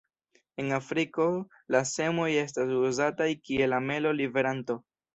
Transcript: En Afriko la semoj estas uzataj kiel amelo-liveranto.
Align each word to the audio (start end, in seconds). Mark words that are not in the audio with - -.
En 0.63 0.71
Afriko 0.77 1.27
la 1.77 1.83
semoj 1.91 2.27
estas 2.47 2.75
uzataj 2.81 3.31
kiel 3.47 3.81
amelo-liveranto. 3.83 4.85